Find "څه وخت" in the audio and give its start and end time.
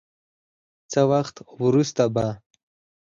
0.91-1.35